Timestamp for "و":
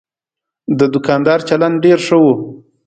2.23-2.25